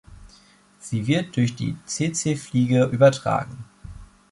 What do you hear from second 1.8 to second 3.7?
Tsetsefliege übertragen.